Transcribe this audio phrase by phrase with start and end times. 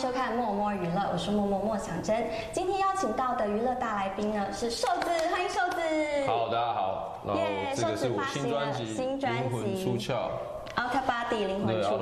[0.00, 2.26] 收看默默娱乐，我是默默莫想真。
[2.52, 5.76] 今天邀请到的娱乐大来宾呢是瘦子，欢迎瘦子。
[6.26, 10.14] 好，大家好，然后耶这个是我瘦子发行新专辑《新专灵魂辑出窍》
[10.74, 11.98] ，Outer Body 灵魂出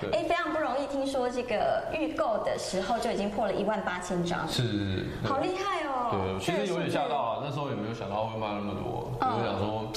[0.00, 0.86] 对哎，非常不容易。
[0.86, 6.08] 听说这个预购的时候就已经破了一万八千张，是好厉害哦。
[6.12, 9.92] 对，其实有点吓到啊，那时候也没有想到会卖那么多，我就想说，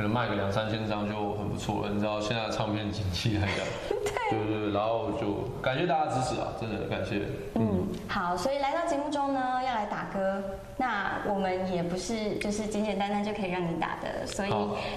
[0.00, 1.90] 可能卖个两三千张就很不错了。
[1.92, 3.66] 你知道现在的唱片经济来讲，
[4.30, 7.20] 对对对，然后就感谢大家支持啊，真的感谢。
[7.56, 10.42] 嗯，好，所以来到节目中呢，要来打歌，
[10.78, 14.50] 那我们也不是就是简简单单就可以让你打的，所以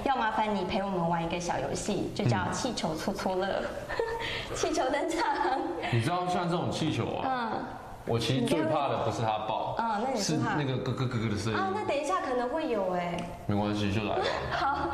[0.06, 3.62] 要麻烦你陪我们玩一个小游戏，就叫气球搓搓乐。
[4.56, 5.60] 气球登场，
[5.92, 7.60] 你知道像这种气球啊，嗯，
[8.06, 11.58] 我其实最怕的不是他爆，嗯那你是那个咯咯咯咯的声音。
[11.58, 13.16] 啊，那等一下可能会有哎。
[13.48, 14.22] 没关系，就来吧。
[14.52, 14.90] 好，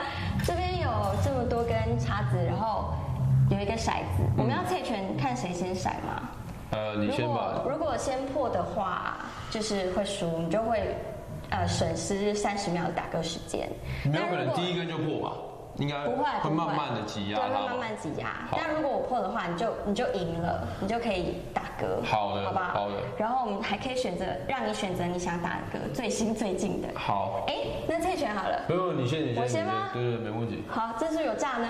[0.46, 0.90] 这边有
[1.24, 2.94] 这么多根叉子，然后
[3.50, 6.30] 有一个骰子，我们要猜拳看谁先骰吗？
[6.72, 7.72] 呃，你先如吧果。
[7.72, 9.18] 如果先破的话，
[9.50, 10.96] 就是会输，你就会
[11.50, 13.68] 呃损失三十秒的打歌时间。
[14.04, 15.36] 没有可能第一根就破吧？
[15.80, 17.48] 应该不会，会慢慢的挤压对。
[17.48, 18.28] 会慢慢挤压。
[18.50, 22.04] 好但如果我破的话，你就你就赢了，你就可以打嗝。
[22.06, 22.82] 好的好吧好？
[22.82, 26.88] 好的然后我们还可以选择让你选择你想打的歌，最新最近的。
[27.00, 27.56] 好，哎，
[27.88, 28.62] 那猜拳好了。
[28.68, 30.64] 不用，你先，你先，我先吗你对对，没问题。
[30.70, 31.70] 好，这是有炸呢。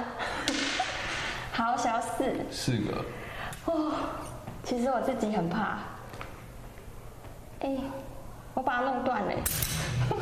[1.53, 2.35] 好，小四。
[2.49, 3.05] 四个，
[3.65, 3.91] 哦，
[4.63, 5.77] 其实我自己很怕。
[7.61, 7.77] 哎，
[8.55, 9.31] 我把它弄断了，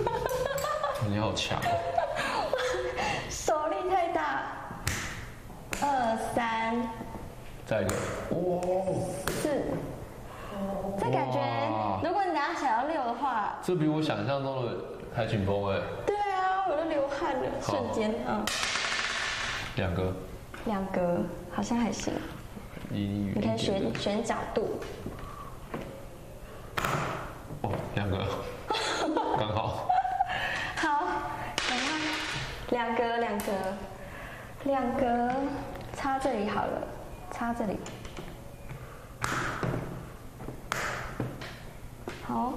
[1.07, 1.96] 你好强哦！
[3.47, 4.41] 手力太大。
[5.81, 6.75] 二三。
[7.65, 7.91] 再一个，
[9.31, 9.63] 四，
[10.99, 11.39] 这感觉，
[12.03, 14.73] 如果你等下想要六的话，这比我想象中的
[15.15, 15.79] 还紧绷哎。
[16.05, 18.45] 对啊，我都流汗了，瞬间，嗯，
[19.77, 20.13] 两个，
[20.65, 22.13] 两个好像还行，
[22.89, 24.77] 你你可以选选角度。
[27.61, 28.27] 哦，两个，
[29.39, 29.87] 刚好。
[30.75, 31.05] 好，
[32.69, 33.53] 然后两格
[34.65, 35.31] 两格
[35.95, 36.81] 插这里好了，
[37.31, 37.77] 插这里。
[42.25, 42.55] 好，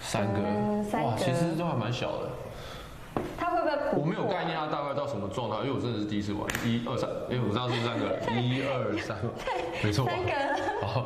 [0.00, 2.30] 三个嗯，三哇，其实都还蛮小的。
[3.36, 4.00] 它会不会补？
[4.00, 6.46] 我没有概念它大概到什么状态，因为我真的是第一次玩。
[6.64, 9.16] 一二三，哎，我知道是三个， 一二三，
[9.82, 10.12] 没错吧。
[10.12, 10.30] 三个。
[10.86, 11.04] 好，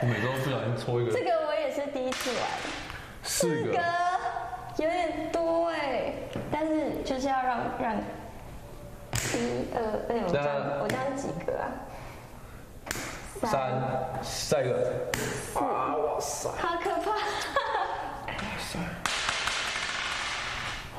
[0.00, 1.22] 我每次都不小心搓一个这。
[1.22, 2.40] 个我也是第一次玩，
[3.22, 3.78] 四个四个，
[4.78, 6.14] 有点多哎，
[6.50, 10.46] 但是就是要让让一二，哎，我这样
[10.80, 11.66] 我这样几个啊？
[13.42, 14.70] 三，下一个。
[15.56, 17.10] 啊，哇塞，好可怕！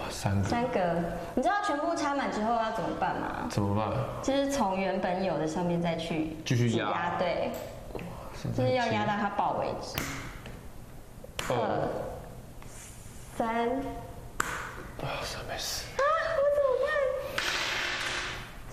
[0.02, 0.96] 哇，三个，三个，
[1.34, 3.48] 你知道全部插满之后要怎么办吗？
[3.50, 3.90] 怎么办？
[4.22, 7.52] 就是从原本有的上面再去挤继续压压，对，
[8.54, 9.98] 就是要压到它爆为止。
[11.54, 11.88] 二，二
[13.38, 13.70] 三
[15.02, 15.84] 啊，三没事。
[15.98, 16.04] 啊，
[16.38, 16.88] 我怎么办？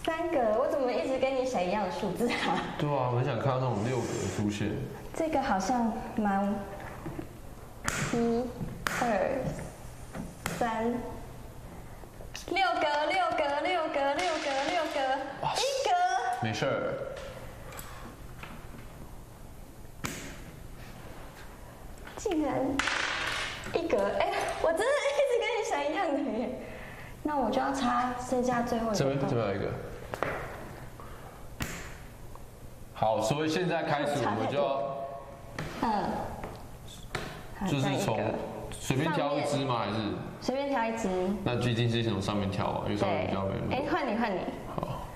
[0.05, 2.63] 三个，我怎么一直跟你想一样的数字啊？
[2.79, 4.07] 对啊，我很想看到那种六格
[4.37, 4.71] 出现。
[5.15, 6.55] 这个好像蛮
[8.13, 8.45] 一、
[9.01, 9.41] 二、
[10.59, 10.93] 三，
[12.49, 15.01] 六格，六格，六格，六格，六格，
[15.43, 15.91] 哇一格。
[16.41, 16.95] 没事儿，
[22.17, 22.55] 竟然
[23.75, 26.49] 一格，哎、我真的一直跟你闪一样的耶。
[27.29, 29.35] 那我就要插剩下最后一这边这个。
[29.35, 29.71] 边有一个。
[32.95, 34.97] 好，所以现在开始我们就要
[35.83, 36.09] 嗯，
[37.71, 38.19] 就是从
[38.71, 39.81] 随便挑一支吗？
[39.81, 39.97] 还是
[40.41, 41.07] 随便挑一支。
[41.45, 43.89] 那就一定是从上面挑啊，因为上面比较没，哎、路。
[43.91, 44.41] 换你换你，
[44.75, 45.07] 好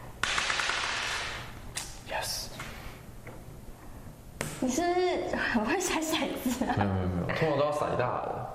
[2.10, 2.48] ，yes，
[4.60, 6.74] 你是不是很会甩骰子啊？
[6.76, 8.52] 没有没有没有，通常都要甩大的。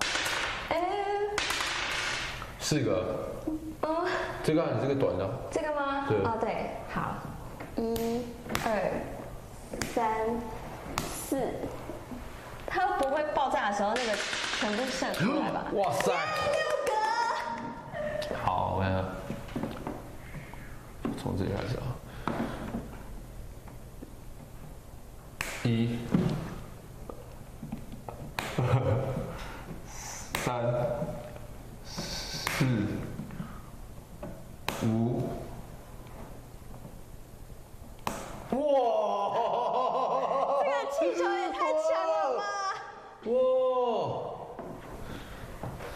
[2.67, 3.31] 哎、四个，
[3.83, 4.05] 哦，
[4.43, 6.05] 这个啊你这个短的，这个吗？
[6.09, 7.15] 对哦，对，好，
[7.77, 8.25] 一、
[8.65, 8.91] 二、
[9.93, 10.11] 三、
[10.99, 11.37] 四，
[12.65, 14.11] 它不会爆炸的时候，那个
[14.59, 15.63] 全部射出来吧？
[15.75, 16.11] 哇塞！
[16.11, 16.91] 六个。
[18.43, 19.05] 好，我看看，
[21.17, 21.95] 从这里开始啊。
[25.63, 25.97] 一，
[30.33, 30.63] 三，
[31.85, 32.65] 四，
[34.83, 35.21] 五，
[38.51, 38.57] 哇！
[40.63, 42.41] 这个气球也太强了吧！
[43.25, 43.31] 哇！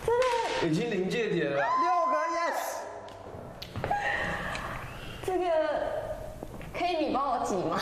[0.06, 0.21] 真的，
[0.63, 1.65] 已经临界点了，六
[2.11, 2.81] 个 yes。
[5.25, 5.45] 这个
[6.77, 7.79] 可以你帮我挤吗？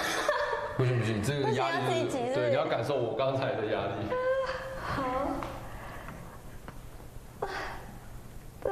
[0.78, 3.92] 不行不行，这个压力要自己挤是不是对，你要感受我刚才的压力。
[4.82, 5.04] 好。
[8.64, 8.72] 对。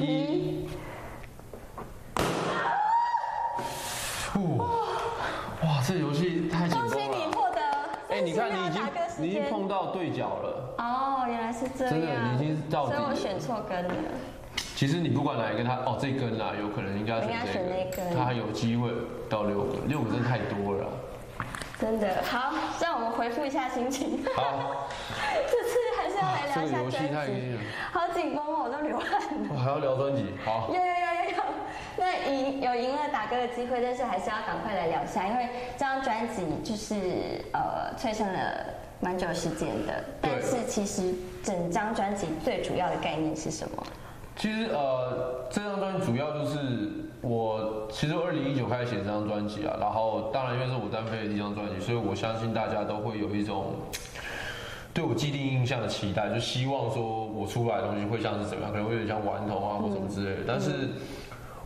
[0.00, 0.68] 一，
[4.32, 7.05] 呼，哇，这游戏太紧绷
[8.26, 8.82] 你看你已经
[9.18, 10.74] 你已经碰到对角了。
[10.78, 11.94] 哦，原来是这样。
[11.94, 13.94] 真的你已经到底了所以我选错根了。
[14.74, 18.90] 其实你不管哪一根，它哦这根啊，有可能应该选这那根它还有机会
[19.28, 20.92] 到六个，六个真的太多了啊。
[21.78, 24.24] 真的好，让我们回复一下心情。
[24.34, 24.86] 好，
[25.50, 27.56] 这次还是要来聊一下专辑
[27.92, 29.48] 好紧绷哦，我都流汗了。
[29.52, 30.74] 我还要聊专辑，好有。
[30.74, 31.15] 有有有有，
[31.98, 38.64] 那赢有赢了打歌的机会，但是还是要赶快来聊一下，因为这张专辑就是呃催生了
[39.00, 43.82] 蛮久时间的，对但是其实整张专辑最主要的概念是什么？
[44.36, 46.58] 其实呃，这张专辑主要就是
[47.22, 53.72] 我其实二零一九开始写这张专辑啊，然后当然因为是我单飞的第一张专辑，所以我相信大家都会有一种
[54.92, 60.42] 对我既定印象的期待，就希望说我出来的东西会像是怎么样，可能会有点像顽童啊或什么之类的。
[60.46, 60.90] 但是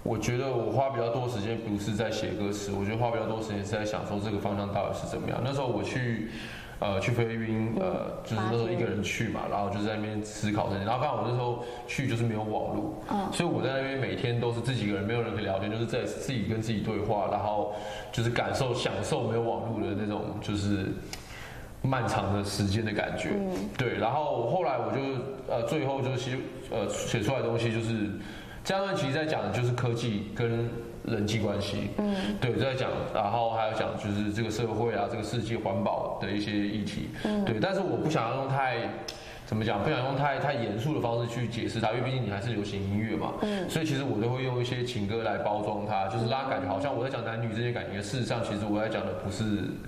[0.02, 5.40] 我觉得我花比较多时间不是在写歌词，我觉得花比较多时间是在想说这个方向到底是怎么样。
[5.44, 6.30] 那时候我去。
[6.82, 10.84] 呃，去菲律宾，呃，就是那时候一个人去嘛，然后就在那边思考这些。
[10.86, 17.74] 然后刚好我那时候去就是没有网络，嗯所以我在那边每天都是自己一个人，没有人可以聊天，就是在自己跟自己对话，然后
[18.10, 20.86] 就是感受、享受没有网络的那种就是
[21.82, 23.32] 漫长的时间的感觉。
[23.76, 26.38] 对，然后后来我就呃最后就是写
[26.70, 28.08] 呃写出来的东西就是
[28.70, 30.70] 这段其实在讲的就是科技跟
[31.02, 31.88] 人际关系。
[31.98, 37.08] 嗯，对，在讲，然后还有讲就是这个社会啊，这个世界环保的一些议题。
[37.24, 38.88] 嗯，对，但是我不想要用太。
[39.50, 39.82] 怎么讲？
[39.82, 43.32] 不想用太太严肃的方式去解释它，因为毕竟你还是流行音乐嘛。
[43.42, 43.68] 嗯。
[43.68, 48.00] 所以其实我都会用一些情歌来包装它，就是让它感觉好像我在讲男女之间感情。
[48.00, 49.42] 事实上，其实我在讲的不是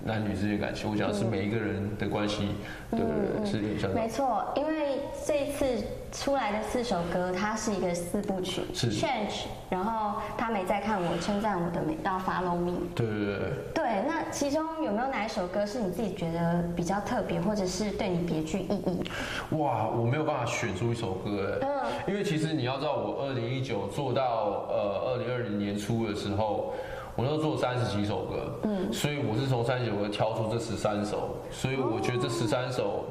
[0.05, 2.49] 男女之间感情，我讲的是每一个人的关系。
[2.91, 3.95] 对对对。
[3.95, 5.65] 没错，因为这一次
[6.11, 12.81] 出来的四首歌，它是一个四部曲是，Change，然后他没在看我，称赞我的美到 Follow Me。
[12.97, 13.49] 对对对对。
[13.75, 19.57] 对，那其中有没有哪一首歌是你自己觉得比较特别，或者是对你别具意义？
[19.57, 26.73] 哇，我没有办法选出一首歌哎，嗯因为其实你要知道，我二零一九做到呃二零二零年初的时候，
[27.15, 33.05] 我那时候做三十几首歌，嗯，所以我是从三十九歌挑出这十三首，所以我觉得这十三首。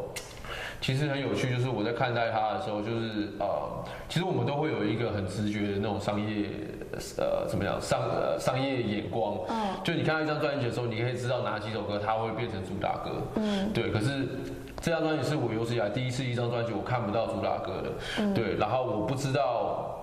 [0.82, 3.46] 其实很有趣，就是我在看待它的时候，就是呃，
[4.10, 6.50] 其实我们都会有一个很直觉的那种商业，
[7.18, 13.92] 呃，怎么样商呃商业眼光，嗯就你看到一张专辑的时候，你可以知道哪几首歌它会变成主打歌，嗯，对。
[13.92, 14.28] 可是
[14.82, 18.56] 这张专辑是我有史以来第一次一张专辑我看不到主打歌的，嗯对。
[18.56, 20.01] 然后我不知道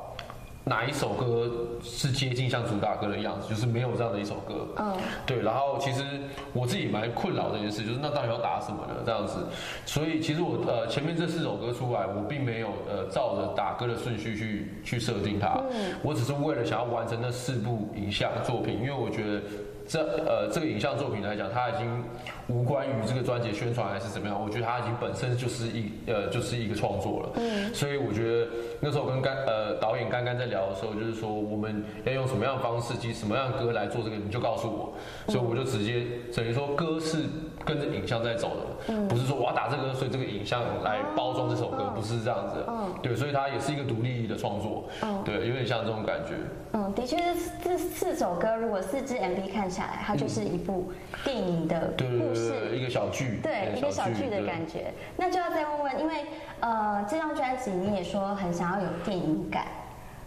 [0.68, 1.50] 哪一首歌
[1.82, 5.40] 是接近像主打歌的样子，就是没有这样的一首歌，嗯，对。
[5.40, 6.04] 然后其实
[6.52, 8.94] 我自己蛮困扰这件事，就是那到底要打什么呢？
[9.06, 9.38] 这样子。
[9.86, 19.40] 所以其实我呃前面这四首歌出来，我并没有呃照着打歌的顺序去去设定它，嗯我只是为了想要完成那四部影像作品，因为我觉得。
[19.88, 22.04] 这呃，这个影像作品来讲，它已经
[22.46, 27.30] 无关于这个专辑宣传还是怎么样，我觉得它已经本身就是一呃就是一个创作了。
[27.36, 28.48] 嗯，所以我觉得
[28.80, 34.92] 那时候跟刚呃导演刚刚在聊的时候，就是说我们要用什么样的方式及什么样的歌来做这个，你就告诉我。
[35.32, 36.04] 所以我就直接
[36.36, 37.24] 等于说歌是
[37.64, 42.66] 跟着影像在走的，不是说我要打这个，所以这个影像来包装这首歌，不是这样子的。
[42.68, 44.84] 嗯对，所以它也是一个独立的创作。
[45.02, 46.34] 嗯对，有点像这种感觉。
[46.72, 50.92] 嗯，的确是这四首歌，如果四支 MV 看下来，它就是一部
[51.24, 52.54] 电影的故事。
[52.74, 54.92] 一个小剧，对，一个小剧的感觉。
[55.16, 56.26] 那就要再问问，因为
[56.60, 59.66] 呃，这张专辑你也说很想要有电影感。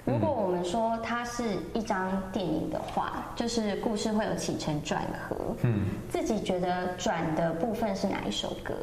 [0.04, 5.36] 如果我们说它是一张电影的话，就是故事会有起承转合。
[5.62, 8.74] 嗯，自己觉得转的部分是哪一首歌？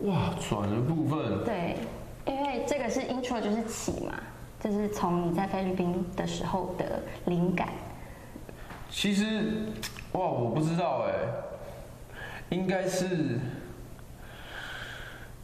[0.00, 1.76] 哇，转的部分，对，
[2.26, 4.14] 因为这个是 intro 就是起嘛，
[4.58, 7.68] 就是从你在菲律宾的时候的灵感。
[8.90, 9.66] 其实，
[10.12, 11.12] 哇，我不知道哎，
[12.48, 13.38] 应该是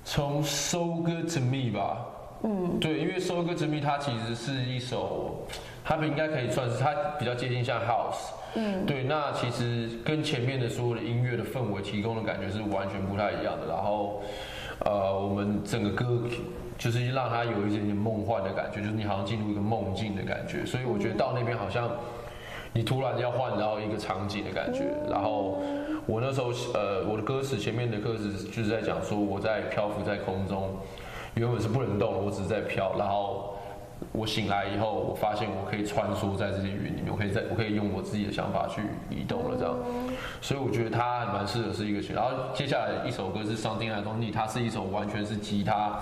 [0.03, 2.07] 从《So Good to Me》吧。
[2.43, 5.47] 嗯，对，因为《So Good to Me》它其实是一首，
[5.85, 8.33] 它应该可以算是它比较接近像 House。
[8.55, 13.67] 嗯，对，那其实跟前面的所有的音乐的氛围提供的感觉是完全不太一样的。
[13.67, 14.23] 然后，
[14.85, 16.23] 呃，我们整个歌
[16.79, 20.65] 就是让它有一点点梦幻的感觉，就是你好像进入一个梦境的感觉。
[20.65, 21.91] 所以我觉得到那边好像。
[22.75, 25.59] 你突然要换到一个场景的感觉，然后
[26.07, 30.77] 我那时候呃，我的歌词前面的歌词就是在讲说我在漂浮在空中，
[31.35, 33.55] 原本是不能动的，我只是在飘，然后
[34.13, 39.77] 我醒来以后，我发现我可以穿梭在这些云里面，我可以在我可以用我自己的想法去移动了这样，
[40.41, 42.13] 所以我觉得它还蛮适合是一个曲。
[42.13, 46.01] 然后接下来一首歌是《Something I Don't Need》，它是一首完全是吉他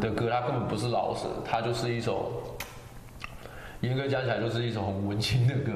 [0.00, 2.32] 的歌，它根本不是老舍，它就是一首。
[3.82, 5.72] 严格讲起来，就是一首很文青的歌，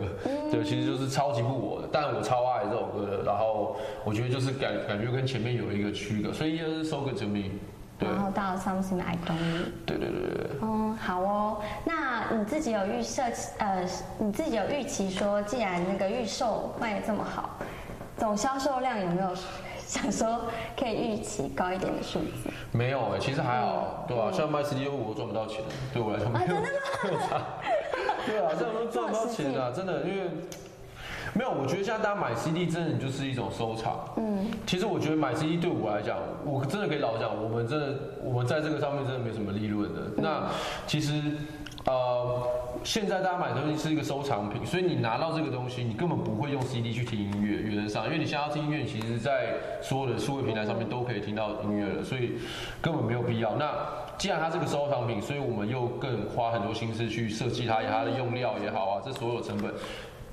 [0.50, 3.22] 对，其实就是超级不我的，但我超爱这首歌的。
[3.24, 7.42] 然后我觉得就是感感觉跟前面有一个区隔，所以就是 so good to me。
[8.08, 9.64] 然后到 something I don't need。
[9.86, 10.50] 对对对对。
[10.62, 11.60] 嗯，好哦。
[11.84, 13.22] 那你自己有预设，
[13.58, 13.84] 呃，
[14.18, 17.56] 你自己有预期说，既然那个预售卖的这么好，
[18.16, 19.30] 总销售量有没有
[19.86, 20.42] 想说
[20.78, 22.50] 可以预期高一点的数字？
[22.72, 24.30] 没有哎，其实还好，对吧？
[24.32, 26.46] 像卖 CD 我赚不到钱，对我来说没有。
[26.46, 27.42] 真的吗？
[28.26, 29.72] 对啊，这样都赚不到钱啊！
[29.74, 30.30] 真的，因为
[31.34, 34.00] 没有，我觉得现在大家买 CD 真的就是一种收藏。
[34.16, 40.00] 嗯，其实我觉得买 CD 对我来讲，我真的可以老讲，我们真的，我们在这个上面真的没什么利润的。
[40.16, 40.48] 那
[40.86, 41.20] 其实，
[41.86, 42.42] 呃，
[42.84, 52.38] 现在大家买东西是一个收藏品，所以你拿到这个东西，你根本不会用 CD 去听音乐，原则上，因为你现在要听音乐，其实在所有的数位平台上面都可以听到音乐了，所以
[52.80, 53.54] 根本没有必要。
[53.56, 53.72] 那
[54.18, 59.72] 既然它是个收藏品，所以我们又更花很多心思去设计它，它的用料也好啊，这所有成本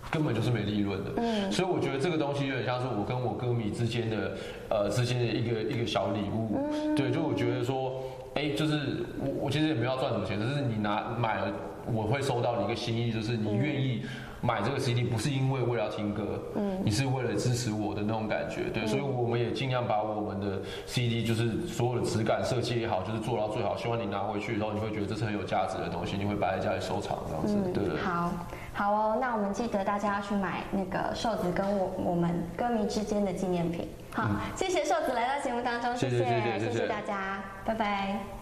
[0.09, 1.11] 根本就是没利润的。
[1.17, 4.37] 嗯，所以我觉得这个东西有点像是我跟我歌迷之间的
[4.69, 6.57] 呃之间的一个一个小礼物。
[6.71, 8.03] 嗯，对，就我觉得说，
[8.35, 11.51] 哎，就是我我其实也没有要赚什么钱，只是你拿买了，
[11.93, 14.03] 我会收到你一个心意，就是你愿意。
[14.39, 23.75] 买这个 CD 不是因为为了听歌，嗯，你是为了支持我的那种感觉，对，所以我们也尽量把我们的 CD 就是所有的质感设计也好，就是做到最好。
[23.75, 27.97] 希望你拿回去的时候，你会觉得这是很有价值的东西，你会摆在家里收藏这样子，对对。
[27.97, 28.31] 好，
[28.73, 33.87] 好哦，那我们记得大家要去买那个瘦子跟我我们歌迷之间的纪念品。
[34.13, 36.19] 好，谢谢瘦子来到节目当中，谢谢
[36.59, 38.36] 谢谢大家，拜拜。